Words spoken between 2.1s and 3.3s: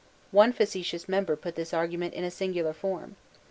in a singular form.